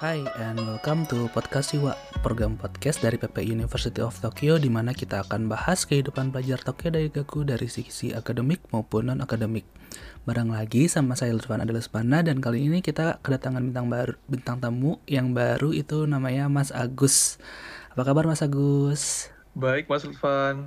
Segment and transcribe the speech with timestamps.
[0.00, 1.92] Hai and welcome to Podcast Siwa,
[2.24, 6.88] program podcast dari PP University of Tokyo di mana kita akan bahas kehidupan pelajar Tokyo
[6.88, 9.68] Daigaku dari sisi akademik maupun non-akademik.
[10.24, 14.56] Barang lagi sama saya Lutfan Adalah Spana dan kali ini kita kedatangan bintang baru bintang
[14.56, 17.36] tamu yang baru itu namanya Mas Agus.
[17.92, 19.28] Apa kabar Mas Agus?
[19.52, 20.64] Baik Mas Lutfan.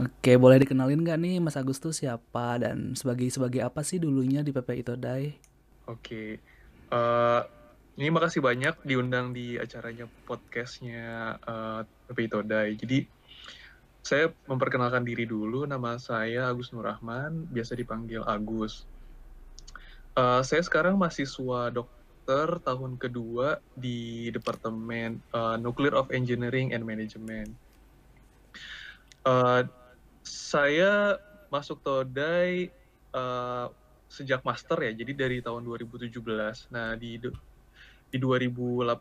[0.00, 4.40] Oke, boleh dikenalin nggak nih Mas Agus tuh siapa dan sebagai sebagai apa sih dulunya
[4.40, 5.36] di PP Itodai?
[5.84, 6.40] Oke,
[6.88, 7.44] uh,
[7.96, 11.80] ini makasih banyak diundang di acaranya podcastnya uh,
[12.12, 12.76] PP Itodai.
[12.76, 13.08] Jadi
[14.04, 18.84] saya memperkenalkan diri dulu, nama saya Agus Nurrahman, biasa dipanggil Agus.
[20.12, 27.56] Uh, saya sekarang mahasiswa dokter tahun kedua di Departemen uh, Nuclear of Engineering and Management.
[29.24, 29.64] Uh,
[30.20, 31.16] saya
[31.48, 32.68] masuk Todai
[33.16, 33.72] uh,
[34.12, 36.12] sejak master ya, jadi dari tahun 2017.
[36.70, 37.16] Nah, di
[38.16, 38.96] di 2018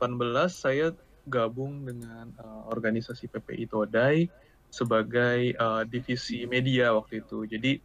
[0.52, 0.91] saya
[1.23, 4.27] gabung dengan uh, organisasi PPI Todai
[4.67, 7.47] sebagai uh, divisi media waktu itu.
[7.47, 7.80] Jadi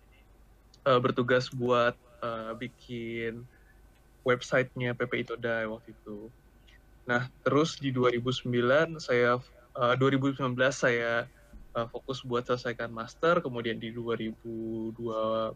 [0.90, 3.46] uh, bertugas buat uh, bikin
[4.26, 6.26] websitenya PPI Todai waktu itu.
[7.06, 9.38] Nah, terus di 2009 saya
[9.78, 11.30] uh, 2019 saya
[11.78, 15.54] uh, fokus buat selesaikan master, kemudian di 2020 uh,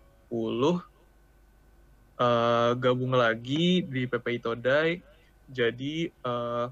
[2.78, 5.13] gabung lagi di PPI Todai
[5.48, 6.70] jadi uh,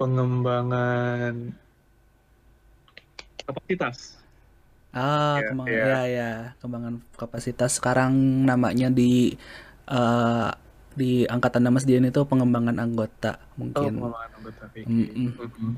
[0.00, 1.54] pengembangan
[3.44, 4.18] kapasitas.
[4.92, 5.84] Ah, ya, kembangan ya.
[5.84, 8.12] ya ya, kembangan kapasitas sekarang
[8.44, 9.40] namanya di
[9.88, 10.52] uh,
[10.92, 13.92] di angkatan nama Dian itu pengembangan anggota mungkin.
[13.96, 14.64] Oh, pengembangan anggota.
[14.76, 15.06] Mm -mm.
[15.16, 15.72] Mm -hmm.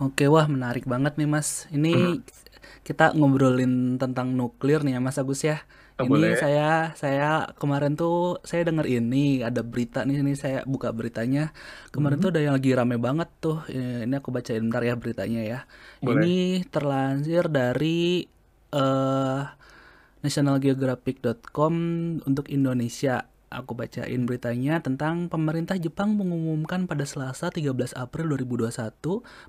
[0.00, 1.70] Oke, wah menarik banget nih Mas.
[1.70, 2.82] Ini mm -hmm.
[2.82, 5.62] kita ngobrolin tentang nuklir nih ya Mas Agus ya.
[6.00, 6.40] Oh, ini boleh.
[6.40, 11.52] saya saya kemarin tuh saya dengar ini ada berita nih ini saya buka beritanya.
[11.92, 12.24] Kemarin hmm.
[12.24, 13.60] tuh ada yang lagi rame banget tuh.
[13.68, 15.58] Ini aku bacain bentar ya beritanya ya.
[16.00, 16.24] Boleh.
[16.24, 16.36] Ini
[16.72, 18.24] terlansir dari
[18.72, 19.44] uh,
[20.24, 21.74] nationalgeographic.com
[22.24, 23.28] untuk Indonesia.
[23.50, 28.70] Aku bacain beritanya tentang pemerintah Jepang mengumumkan pada Selasa 13 April 2021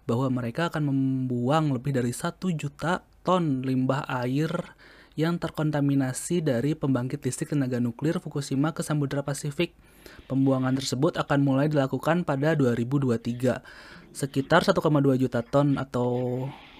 [0.10, 4.74] bahwa mereka akan membuang lebih dari 1 juta ton limbah air
[5.22, 9.78] yang terkontaminasi dari pembangkit listrik tenaga nuklir Fukushima ke Samudra Pasifik.
[10.26, 13.62] Pembuangan tersebut akan mulai dilakukan pada 2023.
[14.10, 14.82] Sekitar 1,2
[15.22, 16.10] juta ton atau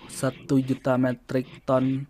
[0.10, 2.10] 1 juta metrik ton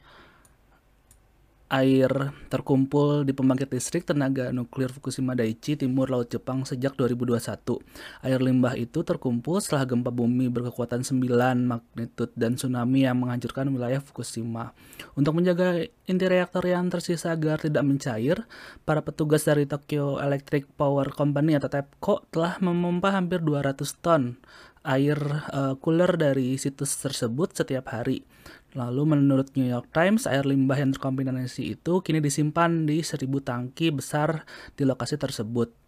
[1.72, 7.80] air terkumpul di pembangkit listrik tenaga nuklir Fukushima Daiichi timur laut Jepang sejak 2021.
[8.28, 11.32] Air limbah itu terkumpul setelah gempa bumi berkekuatan 9
[11.64, 14.76] magnitude dan tsunami yang menghancurkan wilayah Fukushima.
[15.16, 18.44] Untuk menjaga inti reaktor yang tersisa agar tidak mencair,
[18.84, 24.36] para petugas dari Tokyo Electric Power Company atau TEPCO telah memompa hampir 200 ton
[24.82, 25.18] air
[25.54, 28.26] uh, cooler dari situs tersebut setiap hari.
[28.72, 33.92] Lalu menurut New York Times, air limbah yang terkontaminasi itu kini disimpan di seribu tangki
[33.92, 34.48] besar
[34.80, 35.81] di lokasi tersebut.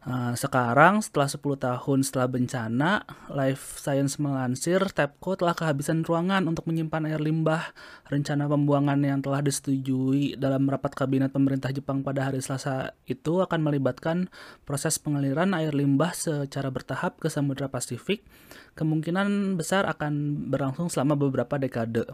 [0.00, 2.90] Uh, sekarang setelah 10 tahun setelah bencana,
[3.28, 7.76] Life Science melansir TEPCO telah kehabisan ruangan untuk menyimpan air limbah.
[8.08, 13.60] Rencana pembuangan yang telah disetujui dalam rapat kabinet pemerintah Jepang pada hari Selasa itu akan
[13.60, 14.32] melibatkan
[14.64, 18.24] proses pengaliran air limbah secara bertahap ke Samudra Pasifik.
[18.80, 22.08] Kemungkinan besar akan berlangsung selama beberapa dekade.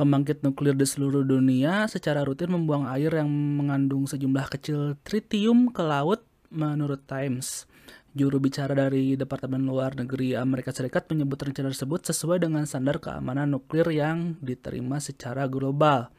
[0.00, 5.84] Pembangkit nuklir di seluruh dunia secara rutin membuang air yang mengandung sejumlah kecil tritium ke
[5.84, 7.66] laut menurut Times.
[8.14, 13.50] Juru bicara dari Departemen Luar Negeri Amerika Serikat menyebut rencana tersebut sesuai dengan standar keamanan
[13.50, 16.14] nuklir yang diterima secara global.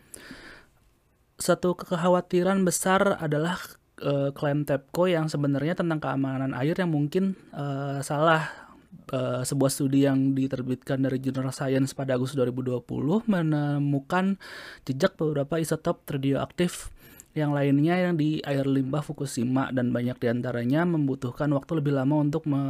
[1.40, 3.56] Satu kekhawatiran besar adalah
[4.04, 8.68] uh, klaim TEPCO yang sebenarnya tentang keamanan air yang mungkin uh, salah.
[9.06, 12.90] Uh, sebuah studi yang diterbitkan dari Journal Science pada Agustus 2020
[13.30, 14.40] menemukan
[14.82, 16.95] jejak beberapa isotop radioaktif
[17.36, 22.24] yang lainnya yang di air limbah Fukushima dan banyak di antaranya membutuhkan waktu lebih lama
[22.24, 22.64] untuk me,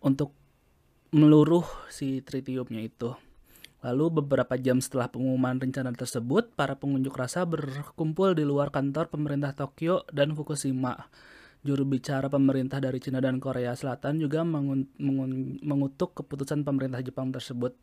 [0.00, 0.32] untuk
[1.12, 3.12] meluruh si tritiumnya itu.
[3.84, 9.52] Lalu beberapa jam setelah pengumuman rencana tersebut, para pengunjuk rasa berkumpul di luar kantor pemerintah
[9.52, 11.06] Tokyo dan Fukushima.
[11.60, 17.76] Juru bicara pemerintah dari Cina dan Korea Selatan juga mengutuk keputusan pemerintah Jepang tersebut.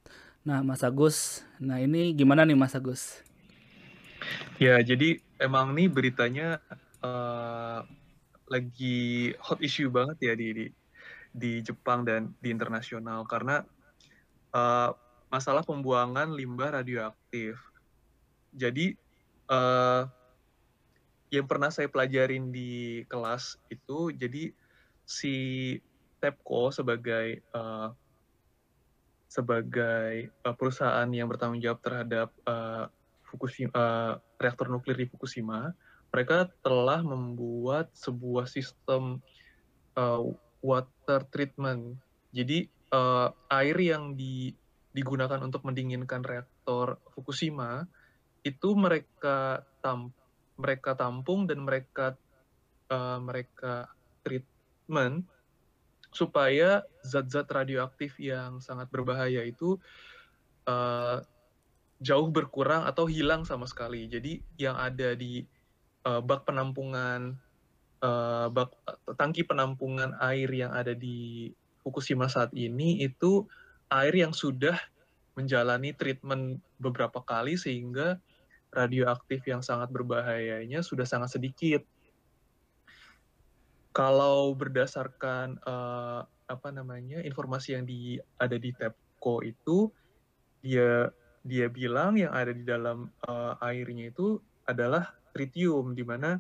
[0.44, 3.22] Nah, Mas Agus, nah ini gimana nih Mas Agus?
[4.62, 6.62] Ya, jadi emang nih beritanya
[7.04, 7.84] uh,
[8.48, 10.66] lagi hot issue banget ya di di,
[11.34, 13.66] di Jepang dan di internasional karena
[14.54, 14.94] uh,
[15.34, 17.58] masalah pembuangan limbah radioaktif.
[18.54, 18.94] Jadi
[19.50, 20.06] uh,
[21.34, 24.54] yang pernah saya pelajarin di kelas itu jadi
[25.02, 25.36] si
[26.22, 27.90] TEPCO sebagai uh,
[29.26, 32.86] sebagai perusahaan yang bertanggung jawab terhadap uh,
[33.34, 35.74] Fukushima, uh, reaktor nuklir di Fukushima,
[36.14, 39.18] mereka telah membuat sebuah sistem
[39.98, 40.22] uh,
[40.62, 41.98] water treatment.
[42.30, 44.54] Jadi uh, air yang di,
[44.94, 47.90] digunakan untuk mendinginkan reaktor Fukushima
[48.46, 50.14] itu mereka tam,
[50.62, 52.14] mereka tampung dan mereka
[52.94, 53.90] uh, mereka
[54.22, 55.26] treatment
[56.14, 59.82] supaya zat-zat radioaktif yang sangat berbahaya itu
[60.70, 61.26] uh,
[62.04, 64.12] jauh berkurang atau hilang sama sekali.
[64.12, 65.48] Jadi yang ada di
[66.04, 67.40] uh, bak penampungan
[68.04, 68.76] uh, bak
[69.16, 71.50] tangki penampungan air yang ada di
[71.84, 73.44] Fukushima saat ini itu
[73.92, 74.76] air yang sudah
[75.36, 78.20] menjalani treatment beberapa kali sehingga
[78.72, 81.84] radioaktif yang sangat berbahayanya sudah sangat sedikit
[83.94, 89.78] kalau berdasarkan uh, apa namanya informasi yang di ada di TEPCO itu
[90.66, 96.40] dia dia bilang yang ada di dalam uh, airnya itu adalah tritium di mana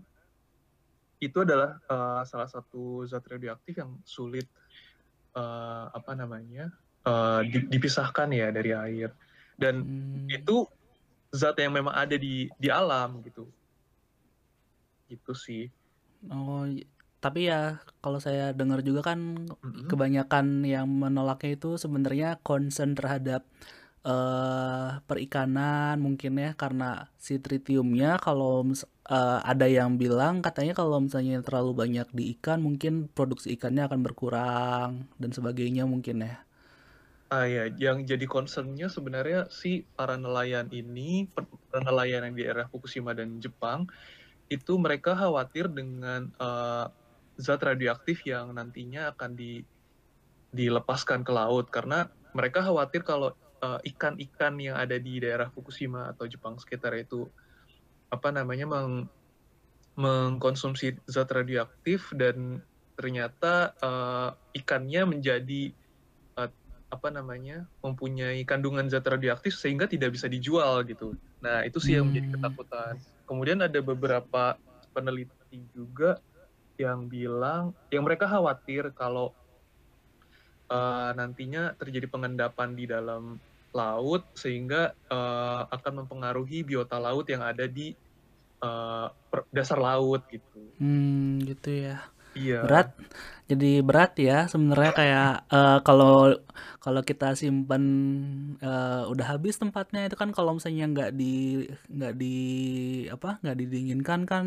[1.19, 4.47] itu adalah uh, salah satu zat radioaktif yang sulit
[5.35, 6.71] uh, apa namanya
[7.03, 9.11] uh, dipisahkan ya dari air
[9.59, 10.31] dan hmm.
[10.31, 10.63] itu
[11.35, 13.44] zat yang memang ada di di alam gitu
[15.11, 15.67] gitu sih
[16.31, 16.63] oh
[17.23, 19.88] tapi ya kalau saya dengar juga kan mm-hmm.
[19.88, 23.47] kebanyakan yang menolaknya itu sebenarnya concern terhadap
[24.03, 28.67] uh, perikanan mungkin ya karena si tritiumnya kalau
[29.07, 34.00] uh, ada yang bilang katanya kalau misalnya terlalu banyak di ikan mungkin produksi ikannya akan
[34.03, 34.89] berkurang
[35.19, 36.35] dan sebagainya mungkin ya.
[37.33, 42.69] Ah ya, yang jadi concernnya sebenarnya si para nelayan ini, para nelayan yang di daerah
[42.69, 43.89] Fukushima dan Jepang,
[44.53, 46.94] itu mereka khawatir dengan uh,
[47.41, 49.65] zat radioaktif yang nantinya akan di,
[50.53, 52.06] dilepaskan ke laut karena
[52.38, 53.33] mereka khawatir kalau
[53.63, 57.31] uh, ikan-ikan yang ada di daerah Fukushima atau Jepang sekitar itu
[58.12, 59.07] apa namanya meng,
[59.95, 62.60] mengkonsumsi zat radioaktif dan
[62.94, 65.74] ternyata uh, ikannya menjadi
[66.38, 66.51] uh,
[66.94, 71.16] apa namanya mempunyai kandungan zat radioaktif sehingga tidak bisa dijual gitu.
[71.42, 72.36] Nah itu sih yang menjadi hmm.
[72.38, 72.94] ketakutan.
[73.25, 74.59] Kemudian ada beberapa
[74.94, 76.21] peneliti juga
[76.77, 79.33] yang bilang yang mereka khawatir kalau
[80.69, 83.42] uh, nantinya terjadi pengendapan di dalam
[83.73, 87.91] laut sehingga uh, akan mempengaruhi biota laut yang ada di
[88.63, 89.09] uh,
[89.49, 90.61] dasar laut gitu.
[90.79, 91.97] Hmm, gitu ya.
[92.33, 92.65] Iya.
[92.65, 92.89] Berat.
[93.45, 96.33] Jadi berat ya sebenarnya kayak uh, kalau
[96.81, 97.83] kalau kita simpan
[98.57, 102.37] uh, udah habis tempatnya itu kan kalau misalnya nggak di nggak di
[103.11, 104.45] apa nggak didinginkan kan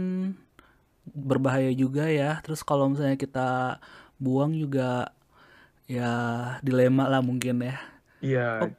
[1.06, 2.43] berbahaya juga ya.
[2.43, 3.78] Terus kalau misalnya kita
[4.19, 5.14] buang juga
[5.87, 6.11] ya
[6.67, 7.78] dilema lah mungkin ya.
[8.25, 8.73] Iya.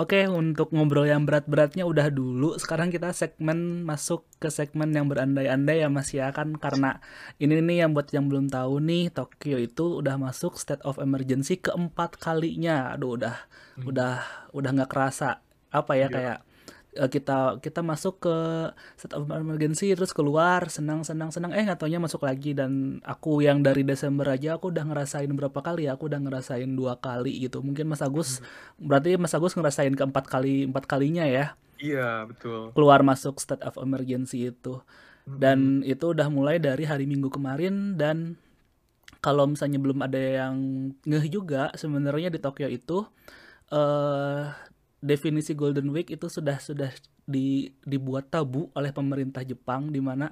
[0.00, 2.56] Oke, okay, untuk ngobrol yang berat-beratnya udah dulu.
[2.56, 7.04] Sekarang kita segmen masuk ke segmen yang berandai-andai ya Mas ya kan karena
[7.36, 11.60] ini nih yang buat yang belum tahu nih Tokyo itu udah masuk state of emergency
[11.60, 12.96] keempat kalinya.
[12.96, 13.36] Aduh udah
[13.76, 13.84] hmm.
[13.84, 14.14] udah
[14.56, 16.08] udah nggak kerasa apa ya iya.
[16.08, 16.38] kayak
[16.90, 18.36] kita kita masuk ke
[18.98, 21.54] state of emergency terus keluar senang senang senang.
[21.54, 22.50] Eh nggak taunya masuk lagi.
[22.50, 25.94] Dan aku yang dari Desember aja aku udah ngerasain berapa kali ya?
[25.94, 27.62] Aku udah ngerasain dua kali gitu.
[27.62, 28.90] Mungkin Mas Agus hmm.
[28.90, 31.54] berarti Mas Agus ngerasain keempat kali empat kalinya ya?
[31.78, 32.74] Iya betul.
[32.74, 34.82] Keluar masuk state of emergency itu.
[35.24, 35.92] Dan hmm.
[35.94, 37.94] itu udah mulai dari hari Minggu kemarin.
[37.94, 38.34] Dan
[39.22, 40.56] kalau misalnya belum ada yang
[41.04, 43.04] ngeh juga sebenarnya di Tokyo itu
[43.70, 44.48] uh,
[45.00, 46.92] definisi Golden Week itu sudah sudah
[47.24, 50.28] di, dibuat tabu oleh pemerintah Jepang di mana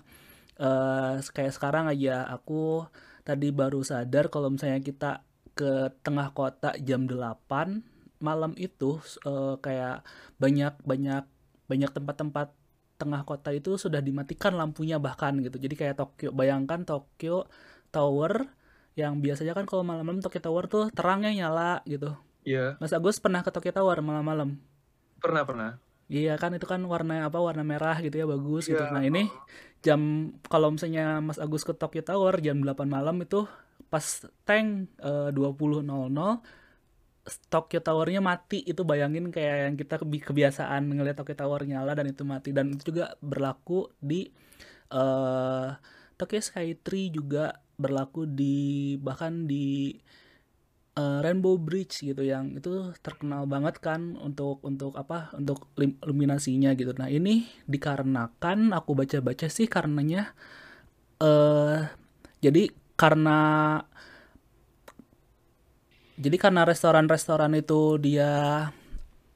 [0.61, 2.85] uh, kayak sekarang aja aku
[3.25, 5.25] tadi baru sadar kalau misalnya kita
[5.57, 10.07] ke tengah kota jam 8 malam itu uh, kayak
[10.39, 11.25] banyak banyak
[11.69, 12.55] banyak tempat-tempat
[12.99, 15.57] tengah kota itu sudah dimatikan lampunya bahkan gitu.
[15.57, 17.47] Jadi kayak Tokyo, bayangkan Tokyo
[17.95, 18.51] Tower
[18.99, 22.19] yang biasanya kan kalau malam-malam Tokyo Tower tuh terangnya nyala gitu.
[22.49, 22.81] Iya.
[22.81, 24.57] Mas Agus pernah ke Tokyo Tower malam-malam?
[25.21, 25.71] Pernah, pernah.
[26.09, 28.81] Iya kan itu kan warna apa warna merah gitu ya bagus gitu.
[28.81, 28.97] Iya.
[28.97, 29.29] Nah ini
[29.85, 33.45] jam kalau misalnya Mas Agus ke Tokyo Tower jam 8 malam itu
[33.93, 35.85] pas tank eh, uh, 20.00
[37.53, 42.25] Tokyo Towernya mati itu bayangin kayak yang kita kebiasaan ngeliat Tokyo Tower nyala dan itu
[42.25, 44.33] mati dan itu juga berlaku di
[44.97, 45.77] uh,
[46.17, 49.93] Tokyo Skytree juga berlaku di bahkan di
[50.99, 56.91] uh, Rainbow Bridge gitu yang itu terkenal banget kan untuk untuk apa untuk iluminasinya gitu.
[56.99, 60.35] Nah ini dikarenakan aku baca-baca sih karenanya
[61.23, 61.87] uh,
[62.43, 63.39] jadi karena
[66.19, 68.67] jadi karena restoran-restoran itu dia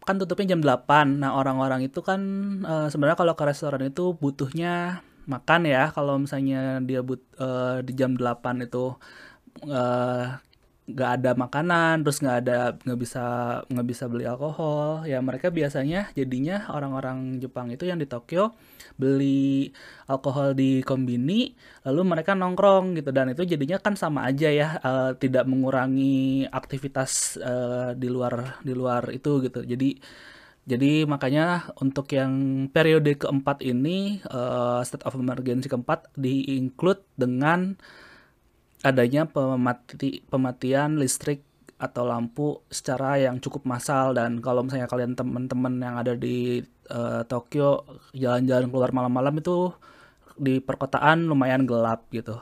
[0.03, 1.23] kan tutupnya jam 8.
[1.23, 2.21] Nah, orang-orang itu kan
[2.67, 5.95] uh, sebenarnya kalau ke restoran itu butuhnya makan ya.
[5.95, 8.99] Kalau misalnya dia but uh, di jam 8 itu
[9.71, 10.27] uh,
[10.83, 13.25] nggak ada makanan terus nggak ada nggak bisa
[13.71, 15.07] nggak bisa beli alkohol.
[15.07, 18.55] Ya mereka biasanya jadinya orang-orang Jepang itu yang di Tokyo
[18.99, 19.71] beli
[20.11, 21.55] alkohol di kombini
[21.87, 23.11] lalu mereka nongkrong gitu.
[23.15, 28.73] Dan itu jadinya kan sama aja ya uh, tidak mengurangi aktivitas uh, di luar di
[28.75, 29.63] luar itu gitu.
[29.63, 30.03] Jadi
[30.63, 37.75] jadi makanya untuk yang periode keempat ini uh, state of emergency keempat di include dengan
[38.83, 41.47] adanya pemati pematian listrik
[41.83, 46.63] atau lampu secara yang cukup massal dan kalau misalnya kalian teman-teman yang ada di
[46.95, 47.83] uh, Tokyo
[48.15, 49.75] jalan-jalan keluar malam-malam itu
[50.39, 52.39] di perkotaan lumayan gelap gitu.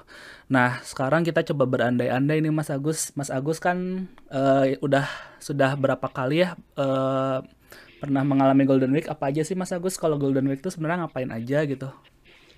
[0.53, 3.17] Nah sekarang kita coba berandai-andai nih Mas Agus.
[3.17, 5.09] Mas Agus kan uh, udah
[5.41, 7.41] sudah berapa kali ya uh,
[8.01, 9.09] pernah mengalami Golden Week?
[9.09, 11.89] Apa aja sih Mas Agus kalau Golden Week itu sebenarnya ngapain aja gitu?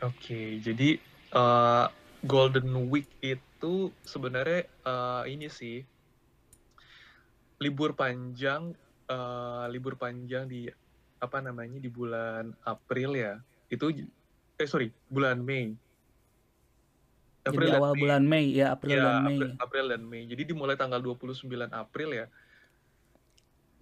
[0.03, 0.99] Oke, jadi
[1.31, 1.87] uh,
[2.23, 5.83] Golden Week itu sebenarnya uh, ini sih
[7.59, 8.75] libur panjang
[9.11, 10.71] uh, libur panjang di
[11.23, 13.39] apa namanya di bulan April ya.
[13.71, 13.91] Itu
[14.59, 15.75] eh sorry bulan Mei.
[17.43, 18.03] April jadi awal Mei.
[18.07, 19.35] bulan Mei ya April ya, dan Mei.
[19.35, 20.23] April, April dan Mei.
[20.31, 22.27] Jadi dimulai tanggal 29 April ya.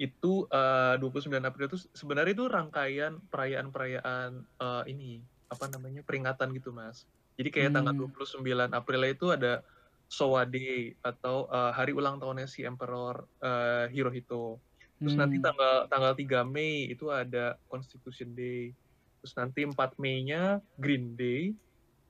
[0.01, 4.31] Itu uh, 29 April itu sebenarnya itu rangkaian perayaan-perayaan
[4.61, 5.21] uh, ini
[5.53, 7.05] apa namanya peringatan gitu mas
[7.41, 7.77] jadi kayak hmm.
[7.81, 8.45] tanggal 29
[8.77, 9.65] April itu ada
[10.13, 14.61] Showa Day atau uh, hari ulang tahunnya si Emperor uh, Hirohito.
[15.01, 15.21] Terus hmm.
[15.25, 18.77] nanti tanggal tanggal 3 Mei itu ada Constitution Day.
[19.25, 21.57] Terus nanti 4 Mei-nya Green Day.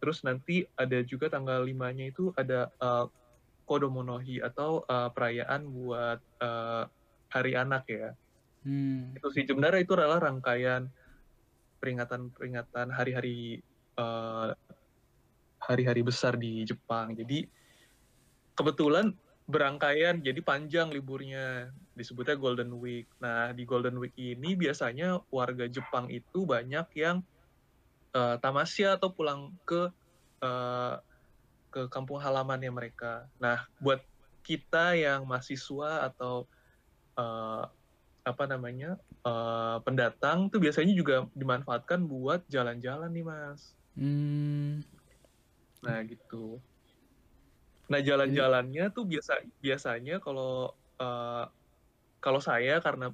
[0.03, 3.07] Terus nanti ada juga tanggal 5-nya itu ada uh,
[3.71, 6.91] Kodomonohi atau uh, perayaan buat uh,
[7.31, 8.19] Hari Anak ya.
[8.67, 9.15] Hmm.
[9.15, 10.91] Itu sih sebenarnya itu adalah rangkaian
[11.79, 13.63] peringatan-peringatan hari-hari
[13.95, 14.57] uh,
[15.71, 17.15] hari-hari besar di Jepang.
[17.15, 17.47] Jadi
[18.59, 19.15] kebetulan
[19.47, 23.07] berangkaian jadi panjang liburnya disebutnya Golden Week.
[23.23, 27.23] Nah di Golden Week ini biasanya warga Jepang itu banyak yang
[28.15, 29.91] uh, tamasya atau pulang ke
[30.43, 30.95] uh,
[31.71, 33.31] ke kampung halamannya mereka.
[33.39, 34.03] Nah buat
[34.43, 36.47] kita yang mahasiswa atau
[37.19, 37.67] uh,
[38.21, 43.75] apa namanya uh, pendatang tuh biasanya juga dimanfaatkan buat jalan-jalan nih mas.
[43.99, 44.87] Hmm.
[45.85, 46.61] Nah gitu.
[47.91, 50.71] Nah jalan-jalannya tuh biasa biasanya kalau
[51.03, 51.45] uh,
[52.21, 53.11] kalau saya karena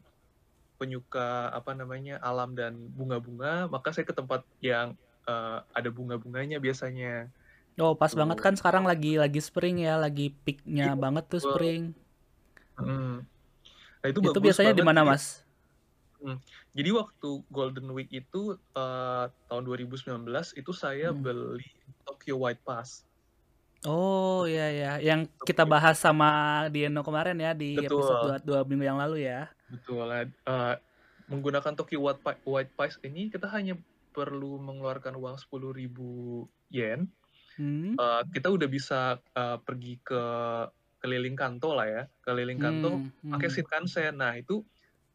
[0.76, 4.92] penyuka apa namanya alam dan bunga-bunga, maka saya ke tempat yang
[5.24, 7.32] uh, ada bunga-bunganya biasanya.
[7.80, 8.20] Oh pas tuh.
[8.20, 11.96] banget kan sekarang lagi lagi spring ya, lagi peaknya iya, banget tuh spring.
[12.76, 13.24] Hmm.
[14.04, 15.40] Nah itu, itu biasanya di mana mas?
[16.20, 16.40] Hmm.
[16.76, 21.20] Jadi waktu Golden Week itu uh, tahun 2019 itu saya hmm.
[21.20, 21.68] beli
[22.26, 23.06] Tokyo White Pass.
[23.86, 28.02] Oh iya ya, yang kita bahas sama Dieno kemarin ya di Betul.
[28.02, 29.46] episode dua, dua minggu yang lalu ya.
[29.70, 30.10] Betul.
[30.42, 30.74] Uh,
[31.30, 33.78] menggunakan Tokyo White, White Pass ini kita hanya
[34.10, 37.06] perlu mengeluarkan uang sepuluh ribu yen.
[37.54, 37.94] Hmm.
[37.94, 40.22] Uh, kita udah bisa uh, pergi ke
[40.98, 43.22] keliling kanto lah ya, keliling kanto hmm.
[43.22, 43.32] hmm.
[43.38, 44.18] pakai Shinkansen.
[44.18, 44.66] Nah itu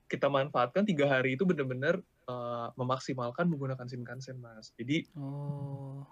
[0.08, 2.00] kita manfaatkan tiga hari itu benar-benar
[2.32, 4.72] uh, memaksimalkan menggunakan Shinkansen mas.
[4.80, 6.08] Jadi oh.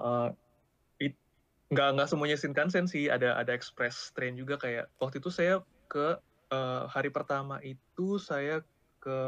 [0.00, 0.30] Uh,
[1.66, 3.10] nggak nggak semuanya Shinkansen sih.
[3.10, 6.18] Ada ada express train juga kayak waktu itu saya ke
[6.50, 8.62] uh, hari pertama itu saya
[9.02, 9.18] ke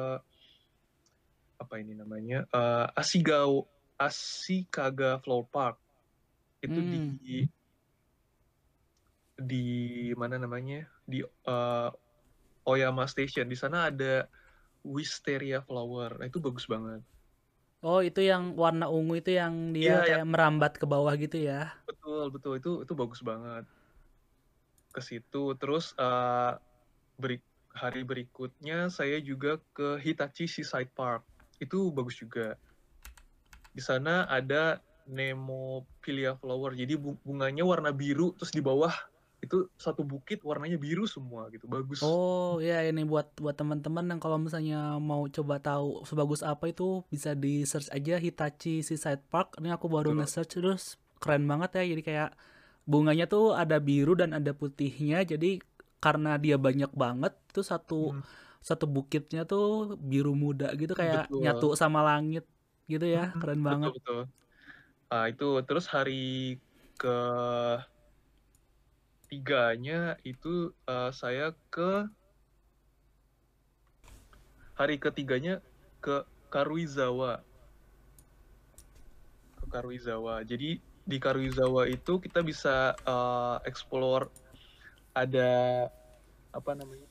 [1.59, 3.67] apa ini namanya uh, Asigao
[3.99, 5.77] Asikaga Flower Park.
[6.63, 7.19] Itu hmm.
[7.19, 7.39] di
[9.39, 9.67] di
[10.15, 10.87] mana namanya?
[11.03, 11.91] Di uh,
[12.67, 13.51] Oyama Station.
[13.51, 14.31] Di sana ada
[14.87, 16.23] Wisteria Flower.
[16.23, 17.03] Nah, itu bagus banget
[17.79, 21.39] Oh, itu yang warna ungu itu yang dia Iya, kayak yang merambat ke bawah gitu
[21.39, 21.71] ya?
[21.87, 23.65] betul betul itu itu bagus banget.
[24.91, 26.59] Ke situ terus uh,
[27.17, 27.39] beri
[27.71, 31.23] hari berikutnya saya juga ke Hitachi Seaside Park.
[31.63, 32.59] Itu bagus juga.
[33.71, 36.75] Di sana ada Nemophilia flower.
[36.75, 38.93] Jadi bunganya warna biru terus di bawah
[39.39, 42.03] itu satu bukit warnanya biru semua gitu bagus.
[42.03, 47.07] Oh ya ini buat buat teman-teman yang kalau misalnya mau coba tahu sebagus apa itu
[47.07, 49.55] bisa di search aja Hitachi Seaside Park.
[49.63, 50.83] Ini aku baru nge-search terus
[51.23, 51.85] keren banget ya.
[51.95, 52.31] Jadi kayak
[52.83, 55.23] bunganya tuh ada biru dan ada putihnya.
[55.23, 55.63] Jadi
[56.03, 58.23] karena dia banyak banget tuh satu hmm.
[58.59, 61.43] satu bukitnya tuh biru muda gitu kayak betul.
[61.47, 62.43] nyatu sama langit
[62.91, 63.31] gitu ya.
[63.39, 63.95] Keren banget.
[63.95, 64.23] betul, betul.
[65.09, 66.59] Uh, itu terus hari
[66.99, 67.17] ke
[69.29, 72.09] ketiganya itu uh, saya ke
[74.73, 75.61] hari ketiganya
[76.01, 77.45] ke Karuizawa.
[79.61, 80.41] Ke Karuizawa.
[80.49, 84.33] Jadi di Karuizawa itu kita bisa uh, explore
[85.13, 85.93] ada
[86.49, 87.05] apa namanya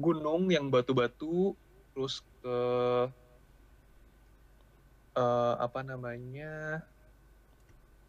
[0.00, 1.52] gunung yang batu-batu
[1.92, 2.56] terus ke
[5.12, 6.80] uh, apa namanya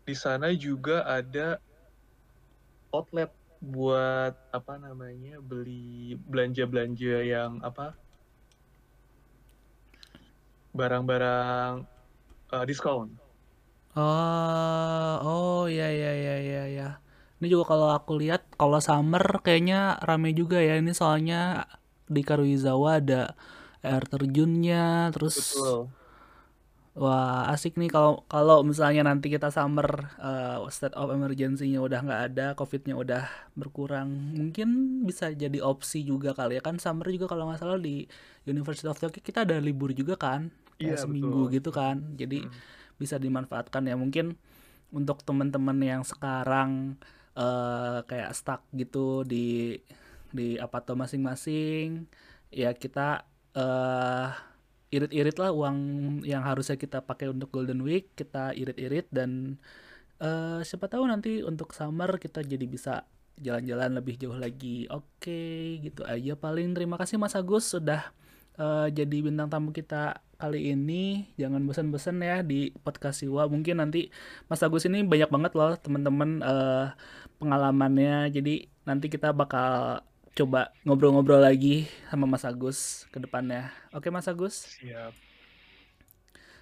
[0.08, 1.60] di sana juga ada
[2.96, 7.94] outlet buat apa namanya beli belanja-belanja yang apa
[10.74, 11.86] barang-barang
[12.50, 13.14] uh, diskon.
[13.94, 16.90] Oh, oh ya ya ya ya ya.
[17.38, 20.80] Ini juga kalau aku lihat kalau summer kayaknya rame juga ya.
[20.80, 21.70] Ini soalnya
[22.08, 23.36] di Karuizawa ada
[23.84, 26.01] air terjunnya, terus Betul.
[26.92, 32.22] Wah, asik nih kalau kalau misalnya nanti kita summer uh, state of emergency-nya udah nggak
[32.36, 33.24] ada, COVID-nya udah
[33.56, 38.04] berkurang, mungkin bisa jadi opsi juga kali ya kan summer juga kalau nggak salah di
[38.44, 41.56] University of Tokyo kita ada libur juga kan, kayak Iya, seminggu betul.
[41.56, 42.52] gitu kan, jadi Hmm.
[43.00, 44.36] bisa dimanfaatkan ya mungkin
[44.92, 47.00] untuk teman-teman yang sekarang
[47.40, 49.80] uh, kayak stuck gitu di
[50.28, 52.04] di apartemen masing-masing,
[52.52, 53.24] ya kita
[53.56, 54.51] uh,
[54.92, 55.78] irit-irit lah uang
[56.28, 59.56] yang harusnya kita pakai untuk Golden Week kita irit-irit dan
[60.20, 63.08] uh, siapa tahu nanti untuk summer kita jadi bisa
[63.42, 64.86] jalan-jalan lebih jauh lagi.
[64.92, 66.78] Oke gitu aja paling.
[66.78, 68.14] Terima kasih Mas Agus sudah
[68.62, 71.32] uh, jadi bintang tamu kita kali ini.
[71.40, 73.50] Jangan bosan-bosan ya di podcast Siwa.
[73.50, 74.14] Mungkin nanti
[74.46, 76.94] Mas Agus ini banyak banget loh teman-teman uh,
[77.42, 78.30] pengalamannya.
[78.30, 83.72] Jadi nanti kita bakal coba ngobrol-ngobrol lagi sama Mas Agus ke depannya.
[83.92, 84.80] Oke Mas Agus?
[84.80, 85.12] Siap.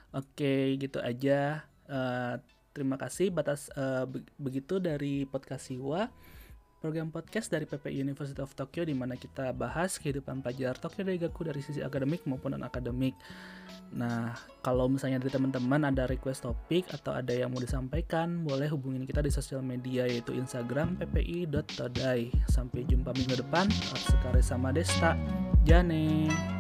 [0.10, 1.70] Oke, gitu aja.
[1.86, 2.42] Uh,
[2.74, 4.10] terima kasih batas uh,
[4.42, 6.10] begitu dari podcast Siwa.
[6.80, 11.44] Program podcast dari PPI University of Tokyo di mana kita bahas kehidupan pelajar Tokyo Daigaku
[11.44, 13.20] dari sisi akademik maupun non akademik.
[13.92, 14.32] Nah,
[14.64, 19.20] kalau misalnya dari teman-teman ada request topik atau ada yang mau disampaikan, boleh hubungin kita
[19.20, 22.32] di sosial media yaitu Instagram ppi.todai.
[22.48, 23.68] Sampai jumpa minggu depan.
[24.00, 25.20] Sekali sama Desta.
[25.68, 26.59] Jane.